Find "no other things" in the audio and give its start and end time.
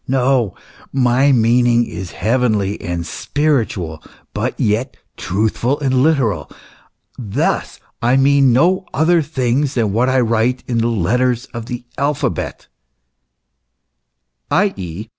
8.51-9.75